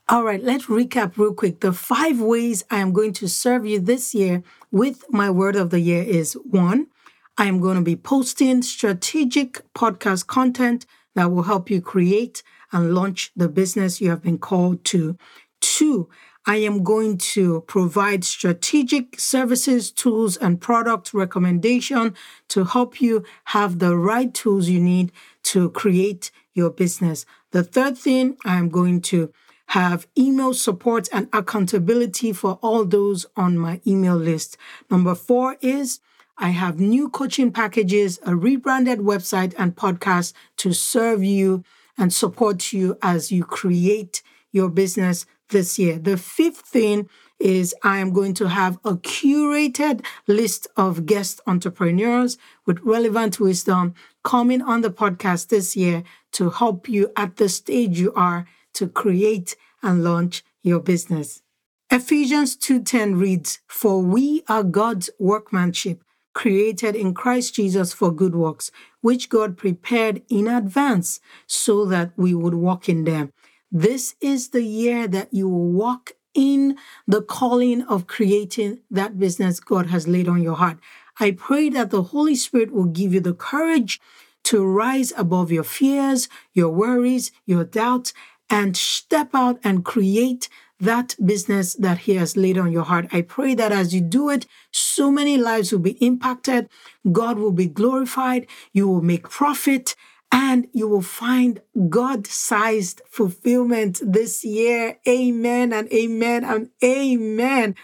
All 0.09 0.23
right, 0.23 0.43
let's 0.43 0.67
recap 0.67 1.17
real 1.17 1.33
quick. 1.33 1.61
The 1.61 1.73
five 1.73 2.21
ways 2.21 2.63
I 2.71 2.81
am 2.81 2.93
going 2.93 3.15
to 3.15 3.29
serve 3.29 3.65
you 3.65 3.81
this 3.81 4.15
year 4.15 4.43
with 4.71 5.05
my 5.11 5.31
word 5.31 5.57
of 5.57 5.71
the 5.71 5.81
year 5.81 6.03
is 6.03 6.35
one, 6.35 6.89
I 7.37 7.47
am 7.47 7.61
going 7.61 7.77
to 7.77 7.83
be 7.83 7.97
posting 7.97 8.63
strategic 8.63 9.63
podcast 9.75 10.29
content 10.29 10.87
that 11.17 11.33
will 11.33 11.43
help 11.43 11.69
you 11.69 11.81
create 11.81 12.45
and 12.71 12.95
launch 12.95 13.33
the 13.35 13.49
business 13.49 14.01
you 14.01 14.11
have 14.11 14.23
been 14.23 14.39
called 14.39 14.85
to. 14.85 15.17
Two, 15.61 16.09
I 16.47 16.57
am 16.57 16.85
going 16.85 17.19
to 17.19 17.63
provide 17.63 18.23
strategic 18.23 19.19
services, 19.19 19.91
tools, 19.91 20.37
and 20.37 20.61
product 20.61 21.13
recommendation 21.13 22.15
to 22.49 22.65
help 22.65 23.01
you 23.01 23.25
have 23.47 23.81
the 23.81 23.97
right 23.97 24.33
tools 24.33 24.69
you 24.69 24.81
need 24.81 25.11
to 25.45 25.71
create 25.71 26.31
your 26.53 26.71
business. 26.71 27.27
The 27.51 27.65
third 27.65 27.99
thing, 27.99 28.37
I 28.45 28.59
am 28.59 28.69
going 28.69 29.01
to 29.03 29.33
have 29.69 30.07
email 30.17 30.55
support 30.55 31.09
and 31.13 31.29
accountability 31.33 32.33
for 32.33 32.61
all 32.63 32.85
those 32.85 33.27
on 33.37 33.59
my 33.59 33.81
email 33.85 34.17
list. 34.17 34.57
Number 34.89 35.17
four 35.17 35.57
is 35.61 35.99
I 36.37 36.51
have 36.51 36.81
new 36.81 37.09
coaching 37.09 37.53
packages, 37.53 38.19
a 38.27 38.35
rebranded 38.35 38.99
website, 38.99 39.55
and 39.57 39.77
podcast 39.77 40.33
to 40.59 40.73
serve 40.73 41.23
you 41.23 41.63
and 41.97 42.13
support 42.13 42.73
you 42.73 42.99
as 43.03 43.31
you 43.31 43.45
create 43.45 44.23
your 44.51 44.69
business 44.69 45.27
this 45.51 45.79
year. 45.79 45.99
The 45.99 46.17
fifth 46.17 46.61
thing 46.63 47.09
is 47.39 47.75
I 47.83 47.99
am 47.99 48.13
going 48.13 48.35
to 48.35 48.49
have 48.49 48.79
a 48.85 48.95
curated 48.95 50.05
list 50.27 50.67
of 50.77 51.07
guest 51.07 51.41
entrepreneurs 51.47 52.39
with 52.67 52.81
relevant 52.81 53.39
wisdom 53.41 53.95
coming 54.23 54.63
on 54.63 54.81
the 54.81 54.91
podcast 54.91 55.49
this 55.49 55.77
year 55.77 56.03
to 56.33 56.51
help 56.51 56.89
you 56.89 57.13
at 57.17 57.37
the 57.37 57.49
stage 57.49 57.99
you 57.99 58.13
are 58.15 58.47
to 58.75 58.89
create 58.89 59.57
and 59.83 60.03
launch 60.03 60.45
your 60.63 60.81
business. 60.81 61.43
Ephesians 61.91 62.57
2:10 62.57 63.17
reads, 63.17 63.61
"For 63.69 64.03
we 64.03 64.43
are 64.49 64.65
God's 64.65 65.11
workmanship, 65.19 66.03
created 66.35 66.95
in 66.95 67.15
Christ 67.15 67.55
Jesus 67.55 67.93
for 67.93 68.13
good 68.13 68.35
works, 68.35 68.71
which 69.01 69.29
God 69.29 69.57
prepared 69.57 70.23
in 70.29 70.47
advance 70.47 71.21
so 71.47 71.85
that 71.87 72.13
we 72.17 72.35
would 72.35 72.55
walk 72.55 72.89
in 72.89 73.05
them. 73.05 73.33
This 73.73 74.15
is 74.21 74.51
the 74.51 74.63
year 74.63 75.09
that 75.09 75.33
you 75.33 75.49
will 75.49 75.71
walk 75.71 76.13
in 76.35 76.77
the 77.07 77.23
calling 77.23 77.83
of 77.83 78.07
creating 78.07 78.81
that 78.91 79.19
business 79.19 79.61
God 79.61 79.87
has 79.87 80.07
laid 80.07 80.29
on 80.29 80.43
your 80.43 80.57
heart. 80.57 80.79
I 81.19 81.31
pray 81.31 81.69
that 81.71 81.91
the 81.91 82.03
Holy 82.03 82.35
Spirit 82.35 82.73
will 82.73 82.87
give 82.87 83.15
you 83.15 83.21
the 83.21 83.35
courage 83.35 84.01
to 84.45 84.65
rise 84.65 85.13
above 85.17 85.51
your 85.51 85.65
fears, 85.65 86.29
your 86.53 86.69
worries, 86.69 87.31
your 87.47 87.65
doubts, 87.65 88.13
and 88.51 88.77
step 88.77 89.31
out 89.35 89.59
and 89.65 89.85
create 89.85 90.49
that 90.85 91.17
business 91.25 91.75
that 91.75 91.99
He 91.99 92.15
has 92.15 92.37
laid 92.37 92.57
on 92.59 92.73
your 92.73 92.85
heart. 92.85 93.07
I 93.13 93.23
pray 93.23 93.55
that 93.55 93.73
as 93.73 93.95
you 93.95 94.01
do 94.01 94.31
it, 94.31 94.47
so 94.71 95.11
many 95.11 95.37
lives 95.37 95.73
will 95.73 95.81
be 95.81 96.03
impacted, 96.05 96.69
God 97.11 97.39
will 97.39 97.53
be 97.53 97.67
glorified, 97.67 98.47
you 98.73 98.89
will 98.89 99.03
make 99.03 99.29
profit, 99.29 99.97
and 100.31 100.67
you 100.73 100.89
will 100.89 101.03
find 101.03 101.61
God 101.89 102.27
sized 102.27 103.01
fulfillment 103.09 104.01
this 104.03 104.45
year. 104.45 104.99
Amen 105.07 105.73
and 105.73 105.93
amen 105.93 106.45
and 106.45 106.71
amen. 106.83 107.77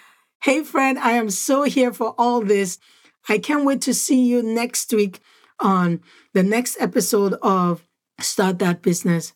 Hey, 0.43 0.65
friend, 0.65 0.99
I 0.99 1.13
am 1.13 1.31
so 1.31 1.63
here 1.63 1.93
for 1.93 2.15
all 2.19 2.41
this. 2.41 2.79
I 3.29 3.39
can't 3.39 3.65
wait 3.65 3.83
to 3.83 3.95
see 3.95 4.25
you 4.25 4.43
next 4.43 4.93
week 4.93 5.21
on 5.61 6.01
the 6.33 6.43
next 6.43 6.77
episode 6.81 7.35
of 7.43 7.87
Start 8.19 8.59
That 8.59 8.83
Business. 8.83 9.33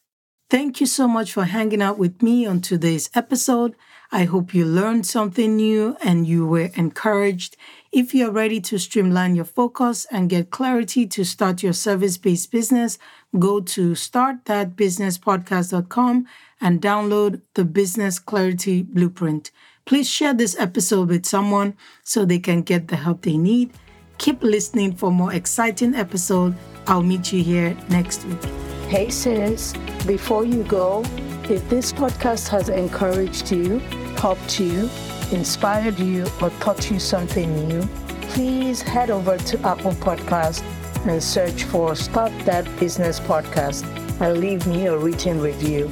Thank 0.51 0.79
you 0.81 0.87
so 0.87 1.09
much 1.09 1.33
for 1.33 1.45
hanging 1.45 1.81
out 1.81 1.97
with 1.99 2.21
me 2.23 2.45
on 2.47 2.61
today's 2.61 3.09
episode. 3.15 3.75
I 4.13 4.25
hope 4.25 4.53
you 4.55 4.67
learned 4.67 5.07
something 5.07 5.57
new 5.57 5.97
and 6.05 6.27
you 6.27 6.47
were 6.47 6.71
encouraged. 6.75 7.57
If 7.91 8.15
you're 8.15 8.31
ready 8.31 8.61
to 8.61 8.79
streamline 8.79 9.35
your 9.35 9.47
focus 9.47 10.07
and 10.11 10.31
get 10.31 10.51
clarity 10.51 11.07
to 11.07 11.25
start 11.25 11.63
your 11.63 11.73
service 11.73 12.19
based 12.19 12.53
business, 12.53 12.99
go 13.39 13.61
to 13.61 13.93
startthatbusinesspodcast.com 13.93 16.27
and 16.61 16.83
download 16.83 17.41
the 17.55 17.65
Business 17.65 18.19
Clarity 18.19 18.83
Blueprint. 18.83 19.51
Please 19.87 20.09
share 20.09 20.35
this 20.35 20.55
episode 20.59 21.09
with 21.09 21.27
someone 21.27 21.75
so 22.03 22.25
they 22.25 22.39
can 22.39 22.63
get 22.63 22.89
the 22.89 22.97
help 22.97 23.23
they 23.23 23.39
need. 23.39 23.73
Keep 24.19 24.43
listening 24.43 24.95
for 24.95 25.11
more 25.11 25.33
exciting 25.33 25.95
episodes. 25.95 26.57
I'll 26.87 27.03
meet 27.03 27.33
you 27.33 27.43
here 27.43 27.75
next 27.89 28.27
week. 28.27 28.74
Hey 28.89 29.11
sis, 29.11 29.73
before 30.07 30.45
you 30.45 30.63
go, 30.63 31.03
if 31.51 31.69
this 31.69 31.93
podcast 31.93 32.49
has 32.49 32.69
encouraged 32.69 33.51
you, 33.51 33.79
helped 34.19 34.61
you, 34.61 34.91
inspired 35.33 35.99
you, 35.99 36.27
or 36.41 36.51
taught 36.61 36.91
you 36.91 37.01
something 37.01 37.67
new, 37.67 37.83
please 38.31 38.83
head 38.83 39.11
over 39.11 39.37
to 39.37 39.61
Apple 39.67 39.95
Podcast 39.95 40.63
and 41.09 41.21
search 41.21 41.65
for 41.65 41.97
Start 41.97 42.33
That 42.45 42.65
Business 42.79 43.19
Podcast 43.19 43.85
and 44.21 44.39
leave 44.39 44.65
me 44.67 44.87
a 44.87 44.97
written 44.97 45.41
review. 45.41 45.91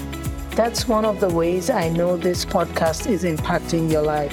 That's 0.51 0.87
one 0.87 1.05
of 1.05 1.19
the 1.19 1.31
ways 1.31 1.71
I 1.71 1.89
know 1.89 2.17
this 2.17 2.45
podcast 2.45 3.09
is 3.09 3.25
impacting 3.25 3.91
your 3.91 4.03
life. 4.03 4.33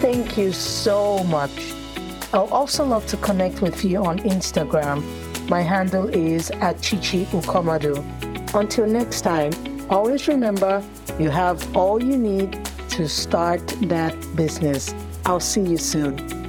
Thank 0.00 0.36
you 0.36 0.52
so 0.52 1.22
much. 1.24 1.72
I'll 2.34 2.52
also 2.52 2.84
love 2.84 3.06
to 3.06 3.16
connect 3.16 3.62
with 3.62 3.84
you 3.84 4.04
on 4.04 4.18
Instagram 4.20 5.02
my 5.50 5.60
handle 5.62 6.08
is 6.08 6.52
at 6.62 6.80
Chichi 6.80 7.24
Ukomadu. 7.26 7.96
Until 8.54 8.86
next 8.86 9.22
time, 9.22 9.52
always 9.90 10.28
remember 10.28 10.82
you 11.18 11.28
have 11.28 11.76
all 11.76 12.00
you 12.00 12.16
need 12.16 12.64
to 12.90 13.08
start 13.08 13.66
that 13.82 14.14
business. 14.36 14.94
I'll 15.26 15.40
see 15.40 15.62
you 15.62 15.76
soon. 15.76 16.39